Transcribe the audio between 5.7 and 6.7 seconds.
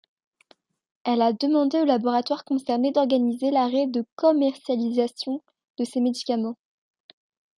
de ces médicaments.